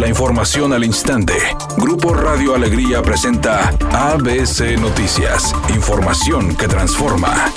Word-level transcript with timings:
La 0.00 0.08
información 0.08 0.72
al 0.72 0.82
instante. 0.82 1.34
Grupo 1.76 2.14
Radio 2.14 2.54
Alegría 2.54 3.02
presenta 3.02 3.68
ABC 3.92 4.80
Noticias. 4.80 5.54
Información 5.74 6.56
que 6.56 6.66
transforma. 6.66 7.52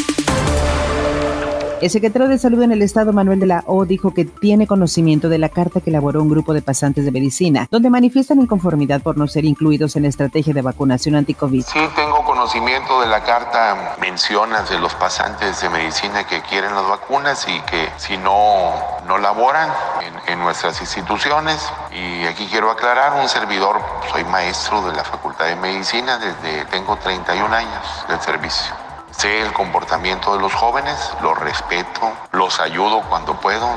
El 1.79 1.89
secretario 1.89 2.27
de 2.27 2.37
Salud 2.37 2.61
en 2.61 2.73
el 2.73 2.81
Estado, 2.81 3.13
Manuel 3.13 3.39
de 3.39 3.45
la 3.45 3.63
O, 3.65 3.85
dijo 3.85 4.13
que 4.13 4.25
tiene 4.25 4.67
conocimiento 4.67 5.29
de 5.29 5.37
la 5.37 5.47
carta 5.47 5.79
que 5.79 5.89
elaboró 5.89 6.21
un 6.21 6.29
grupo 6.29 6.53
de 6.53 6.61
pasantes 6.61 7.05
de 7.05 7.11
medicina, 7.11 7.70
donde 7.71 7.89
manifiestan 7.89 8.41
inconformidad 8.41 9.02
por 9.02 9.18
no 9.18 9.25
ser 9.28 9.46
incluidos 9.46 9.96
en 9.96 10.04
la 10.04 10.10
estrategia 10.10 10.54
de 10.54 10.62
vacunación 10.62 11.16
anti-COVID. 11.16 11.64
Sí, 11.64 11.80
tengo 11.96 12.23
conocimiento 12.44 13.00
de 13.00 13.07
la 13.07 13.23
carta. 13.23 13.96
Mencionas 14.00 14.70
de 14.70 14.78
los 14.78 14.93
pasantes 14.96 15.62
de 15.62 15.70
medicina 15.70 16.25
que 16.25 16.42
quieren 16.42 16.75
las 16.75 16.86
vacunas 16.86 17.48
y 17.48 17.57
que 17.62 17.89
si 17.96 18.18
no, 18.18 18.73
no 19.05 19.18
laboran 19.18 19.73
en, 20.02 20.34
en 20.34 20.39
nuestras 20.39 20.82
instituciones. 20.82 21.71
Y 21.93 22.25
aquí 22.25 22.46
quiero 22.52 22.70
aclarar, 22.70 23.14
un 23.14 23.29
servidor, 23.29 23.82
soy 24.11 24.25
maestro 24.25 24.82
de 24.82 24.93
la 24.93 25.06
Facultad 25.06 25.46
de 25.46 25.56
Medicina 25.56 26.18
desde, 26.18 26.65
tengo 26.65 26.98
31 26.98 27.56
años 27.56 28.06
de 28.10 28.20
servicio. 28.20 28.73
Sé 29.12 29.39
el 29.39 29.54
comportamiento 29.54 30.36
de 30.36 30.42
los 30.42 30.54
jóvenes, 30.54 31.14
los 31.21 31.39
respeto, 31.39 32.12
los 32.34 32.59
ayudo 32.59 33.03
cuando 33.03 33.39
puedo. 33.39 33.70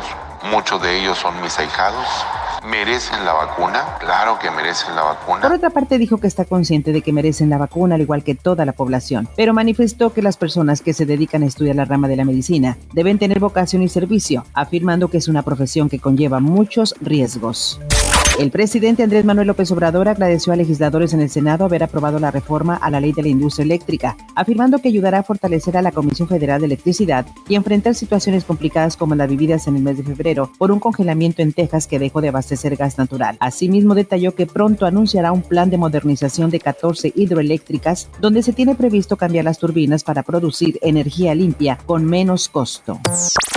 Muchos 0.43 0.83
de 0.83 0.99
ellos 0.99 1.17
son 1.17 1.41
mis 1.41 1.57
ahijados. 1.57 2.05
¿Merecen 2.71 3.25
la 3.25 3.33
vacuna? 3.33 3.97
Claro 4.01 4.39
que 4.41 4.51
merecen 4.51 4.97
la 4.97 5.03
vacuna. 5.03 5.43
Por 5.43 5.53
otra 5.53 5.71
parte, 5.71 5.99
dijo 5.99 6.19
que 6.19 6.27
está 6.27 6.45
consciente 6.45 6.93
de 6.93 7.01
que 7.01 7.13
merecen 7.13 7.49
la 7.49 7.59
vacuna 7.59 7.95
al 7.95 8.01
igual 8.01 8.25
que 8.25 8.35
toda 8.35 8.65
la 8.65 8.73
población, 8.73 9.29
pero 9.37 9.55
manifestó 9.55 10.13
que 10.13 10.21
las 10.21 10.37
personas 10.37 10.81
que 10.81 10.93
se 10.93 11.07
dedican 11.07 11.45
a 11.45 11.47
estudiar 11.47 11.77
la 11.77 11.85
rama 11.85 12.09
de 12.09 12.17
la 12.17 12.25
medicina 12.25 12.77
deben 12.93 13.19
tener 13.19 13.39
vocación 13.39 13.83
y 13.83 13.89
servicio, 13.89 14.45
afirmando 14.53 15.09
que 15.09 15.19
es 15.19 15.29
una 15.29 15.43
profesión 15.43 15.89
que 15.89 16.01
conlleva 16.01 16.41
muchos 16.41 16.97
riesgos. 17.01 17.81
El 18.39 18.51
presidente 18.51 19.03
Andrés 19.03 19.25
Manuel 19.25 19.47
López 19.47 19.71
Obrador 19.73 20.09
agradeció 20.09 20.53
a 20.53 20.57
legisladores 20.57 21.15
en 21.15 21.23
el 21.23 21.31
Senado 21.31 21.65
haber 21.65 21.83
aprobado 21.83 22.19
la 22.19 22.31
reforma 22.31 22.77
a 22.77 22.91
la 22.91 23.01
ley 23.01 23.13
de 23.13 23.23
la 23.23 23.29
industria 23.29 23.65
eléctrica, 23.65 24.15
afirmando 24.35 24.79
que 24.79 24.89
ayudará 24.89 25.21
a 25.21 25.23
fortalecer 25.23 25.75
a 25.79 25.81
la 25.81 25.91
Comisión 25.91 26.29
Federal 26.29 26.61
de 26.61 26.67
Electricidad 26.67 27.25
y 27.49 27.55
enfrentar 27.55 27.95
situaciones 27.95 28.45
complicadas 28.45 28.99
como 28.99 29.15
las 29.15 29.31
vividas 29.31 29.67
en 29.69 29.77
el 29.77 29.83
mes 29.83 29.97
de 29.97 30.03
febrero 30.05 30.51
por 30.59 30.71
un 30.71 30.81
congelamiento 30.81 31.41
en 31.41 31.55
Texas 31.55 31.87
que 31.87 31.99
dejó 31.99 32.21
de 32.21 32.29
abastecer 32.29 32.77
gas 32.77 32.99
natural. 32.99 33.39
Asimismo, 33.41 33.95
detalló 33.95 34.35
que 34.35 34.47
pronto 34.47 34.85
anunciará 34.85 35.33
un 35.33 35.41
plan 35.41 35.71
de 35.71 35.79
modernización 35.79 36.51
de 36.51 36.61
14 36.61 37.15
hidroeléctricas 37.17 38.11
donde 38.21 38.43
se 38.43 38.53
tiene 38.53 38.75
previsto 38.75 39.17
cambiar 39.17 39.47
las 39.47 39.59
turbinas 39.59 40.05
para 40.05 40.23
producir 40.23 40.79
energía 40.83 41.35
limpia 41.35 41.79
con 41.87 42.05
menos 42.05 42.51
costo. 42.51 43.01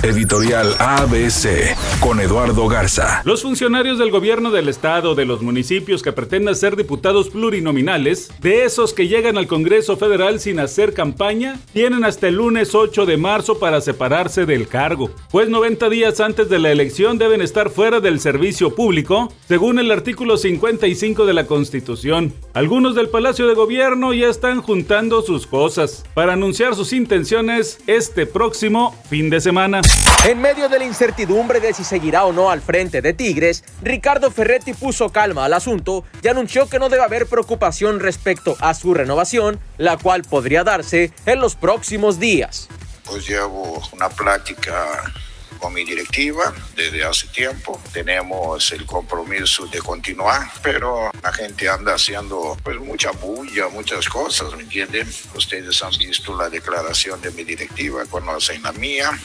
Editorial 0.02 0.75
ABC 0.80 1.75
con 2.00 2.22
Eduardo 2.22 2.69
Garza. 2.69 3.22
Los 3.25 3.42
funcionarios 3.42 4.00
del 4.00 4.11
gobierno 4.11 4.50
del 4.50 4.69
Estado, 4.69 5.14
de 5.14 5.25
los 5.25 5.42
municipios 5.42 6.02
que 6.02 6.14
pretenden 6.14 6.55
ser 6.55 6.78
diputados 6.78 7.30
plurinominales, 7.30 8.31
de 8.39 8.64
esos 8.64 8.94
que 8.94 9.09
llegan 9.09 9.38
al 9.38 9.47
Congreso 9.47 9.97
Federal 9.97 10.39
sin 10.39 10.59
hacer 10.59 10.94
campaña, 10.94 11.59
tienen 11.73 12.05
hasta 12.05 12.30
el 12.30 12.36
lunes 12.36 12.75
8 12.75 13.05
de 13.05 13.17
marzo 13.17 13.59
para 13.59 13.81
separarse 13.81 14.45
del 14.45 14.70
cargo, 14.70 15.11
pues 15.31 15.50
90 15.50 15.89
días 15.89 16.22
antes 16.22 16.47
de 16.47 16.59
la 16.59 16.72
elección 16.72 17.17
deben 17.17 17.42
estar 17.42 17.70
fuera 17.70 18.00
del 18.00 18.22
servicio 18.22 18.73
público, 18.73 19.33
según 19.50 19.80
el 19.80 19.92
artículo 19.92 20.38
55 20.38 21.25
de 21.25 21.33
la 21.33 21.45
Constitución. 21.45 22.33
Algunos 22.53 22.95
del 22.95 23.09
Palacio 23.09 23.47
de 23.47 23.53
Gobierno 23.53 24.14
ya 24.14 24.30
están 24.30 24.61
juntando 24.61 25.22
sus 25.23 25.45
cosas 25.45 26.05
para 26.14 26.33
anunciar 26.33 26.75
sus 26.75 26.94
intenciones 26.94 27.80
este 27.86 28.25
próximo 28.25 28.95
fin 29.09 29.30
de 29.30 29.42
semana. 29.42 29.81
En 30.26 30.42
medio 30.42 30.68
de 30.68 30.80
la 30.80 30.86
incertidumbre 30.86 31.62
de 31.62 31.73
si 31.73 31.86
seguirá 31.86 32.26
o 32.26 32.34
no 32.34 32.52
al 32.52 32.62
frente 32.62 33.02
de 33.02 33.14
Tigres, 33.14 33.64
Ricardo 33.82 34.30
Ferretti 34.30 34.73
puso 34.73 35.12
calma 35.12 35.45
al 35.45 35.54
asunto 35.54 36.04
y 36.22 36.28
anunció 36.28 36.68
que 36.68 36.78
no 36.78 36.90
debe 36.90 37.04
haber 37.04 37.26
preocupación 37.26 38.02
respecto 38.02 38.58
a 38.60 38.73
su 38.73 38.94
renovación, 38.94 39.62
la 39.78 39.98
cual 39.98 40.23
podría 40.23 40.66
darse 40.66 41.14
en 41.26 41.40
los 41.40 41.56
próximos 41.56 42.20
días. 42.20 42.67
Pues 43.05 43.28
llevo 43.28 43.82
una 43.94 44.10
plática 44.10 45.10
con 45.58 45.73
mi 45.73 45.86
directiva 45.86 46.54
desde 46.76 47.04
hace 47.04 47.28
tiempo. 47.28 47.82
Tenemos 47.94 48.72
el 48.73 48.86
compromiso 48.86 49.67
de 49.67 49.80
continuar, 49.80 50.49
pero 50.61 51.11
la 51.23 51.32
gente 51.32 51.70
anda 51.70 51.95
haciendo 51.95 52.58
pues 52.61 52.78
mucha 52.78 53.11
bulla, 53.11 53.70
muchas 53.70 54.08
cosas, 54.10 54.54
¿me 54.54 54.64
entienden? 54.64 55.10
Ustedes 55.33 55.82
han 55.82 55.98
visto 55.98 56.38
la 56.38 56.49
declaración 56.49 57.22
de 57.22 57.32
mi 57.32 57.45
directiva, 57.45 58.04
conocen 58.05 58.61
la 58.64 58.73
mía 58.73 59.17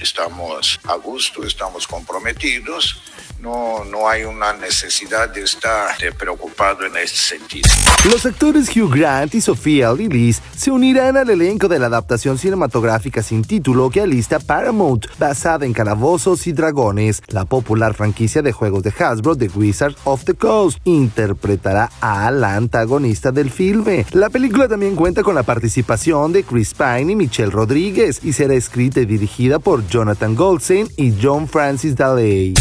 estamos 0.00 0.80
a 0.84 0.96
gusto, 0.96 1.44
estamos 1.44 1.86
comprometidos. 1.86 3.00
No, 3.42 3.84
no 3.90 4.08
hay 4.08 4.22
una 4.22 4.52
necesidad 4.52 5.28
de 5.28 5.42
estar 5.42 5.98
de 5.98 6.12
preocupado 6.12 6.86
en 6.86 6.96
este 6.96 7.18
sentido. 7.18 7.68
Los 8.08 8.24
actores 8.24 8.68
Hugh 8.68 8.94
Grant 8.94 9.34
y 9.34 9.40
Sofía 9.40 9.92
Lillis 9.92 10.40
se 10.56 10.70
unirán 10.70 11.16
al 11.16 11.28
elenco 11.28 11.66
de 11.66 11.80
la 11.80 11.86
adaptación 11.86 12.38
cinematográfica 12.38 13.20
sin 13.20 13.42
título 13.42 13.90
que 13.90 14.00
alista 14.00 14.38
Paramount, 14.38 15.06
basada 15.18 15.66
en 15.66 15.72
Calabozos 15.72 16.46
y 16.46 16.52
Dragones, 16.52 17.20
la 17.26 17.44
popular 17.44 17.94
franquicia 17.94 18.42
de 18.42 18.52
juegos 18.52 18.84
de 18.84 18.94
Hasbro 18.96 19.34
The 19.34 19.48
Wizard 19.48 19.96
of 20.04 20.22
the 20.22 20.34
Coast. 20.34 20.78
Interpretará 20.84 21.90
a 22.00 22.30
la 22.30 22.54
antagonista 22.54 23.32
del 23.32 23.50
filme. 23.50 24.06
La 24.12 24.30
película 24.30 24.68
también 24.68 24.94
cuenta 24.94 25.24
con 25.24 25.34
la 25.34 25.42
participación 25.42 26.32
de 26.32 26.44
Chris 26.44 26.74
Pine 26.74 27.10
y 27.10 27.16
Michelle 27.16 27.50
Rodríguez 27.50 28.20
y 28.22 28.34
será 28.34 28.54
escrita 28.54 29.00
y 29.00 29.06
dirigida 29.06 29.58
por 29.58 29.84
Jonathan 29.88 30.36
Goldstein 30.36 30.88
y 30.96 31.12
John 31.20 31.48
Francis 31.48 31.96
Daley. 31.96 32.54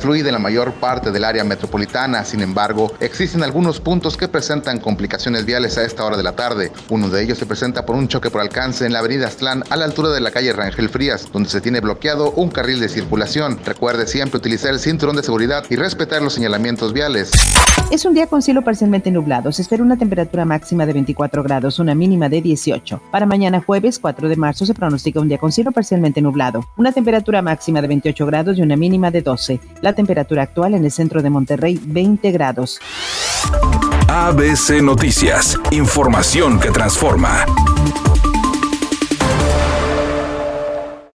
Fluida 0.00 0.28
en 0.28 0.34
la 0.34 0.38
mayor 0.38 0.72
parte 0.72 1.12
del 1.12 1.24
área 1.24 1.44
metropolitana, 1.44 2.24
sin 2.24 2.40
embargo, 2.40 2.92
existen 3.00 3.42
algunos 3.42 3.80
puntos 3.80 4.16
que 4.16 4.28
presentan 4.28 4.80
complicaciones 4.80 5.44
viales 5.44 5.78
a 5.78 5.84
esta 5.84 6.04
hora 6.04 6.16
de 6.16 6.22
la 6.22 6.32
tarde. 6.32 6.72
Uno 6.88 7.08
de 7.08 7.22
ellos 7.22 7.38
se 7.38 7.46
presenta 7.46 7.86
por 7.86 7.96
un 7.96 8.08
choque 8.08 8.30
por 8.30 8.40
alcance 8.40 8.86
en 8.86 8.92
la 8.92 9.00
avenida 9.00 9.26
Aztlán 9.26 9.62
a 9.70 9.76
la 9.76 9.84
altura 9.84 10.08
de 10.08 10.20
la 10.20 10.30
calle 10.30 10.52
Rangel 10.52 10.88
Frías, 10.88 11.28
donde 11.32 11.50
se 11.50 11.60
tiene 11.60 11.80
bloqueado 11.80 12.32
un 12.32 12.50
carril 12.50 12.80
de 12.80 12.88
circulación. 12.88 13.60
Recuerde 13.64 14.06
siempre 14.06 14.38
utilizar 14.38 14.72
el 14.72 14.80
cinturón 14.80 15.16
de 15.16 15.22
seguridad 15.22 15.64
y 15.68 15.76
respetar 15.76 16.22
los 16.22 16.32
señalamientos 16.32 16.92
viales. 16.92 17.30
Es 17.90 18.04
un 18.04 18.14
día 18.14 18.28
con 18.28 18.40
cielo 18.40 18.62
parcialmente 18.62 19.10
nublado. 19.10 19.50
Se 19.50 19.62
espera 19.62 19.82
una 19.82 19.96
temperatura 19.96 20.44
máxima 20.44 20.86
de 20.86 20.92
24 20.92 21.42
grados, 21.42 21.80
una 21.80 21.94
mínima 21.94 22.28
de 22.28 22.40
18. 22.40 23.02
Para 23.10 23.26
mañana 23.26 23.60
jueves 23.60 23.98
4 23.98 24.28
de 24.28 24.36
marzo 24.36 24.64
se 24.64 24.74
pronostica 24.74 25.20
un 25.20 25.28
día 25.28 25.38
con 25.38 25.50
cielo 25.50 25.72
parcialmente 25.72 26.22
nublado, 26.22 26.64
una 26.76 26.92
temperatura 26.92 27.42
máxima 27.42 27.82
de 27.82 27.88
28 27.88 28.26
grados 28.26 28.58
y 28.58 28.62
una 28.62 28.76
mínima 28.76 29.10
de 29.10 29.22
12. 29.22 29.60
La 29.90 29.96
temperatura 29.96 30.44
actual 30.44 30.74
en 30.74 30.84
el 30.84 30.92
centro 30.92 31.20
de 31.20 31.30
Monterrey 31.30 31.80
20 31.84 32.30
grados. 32.30 32.78
ABC 34.06 34.80
Noticias, 34.80 35.58
información 35.72 36.60
que 36.60 36.70
transforma. 36.70 37.44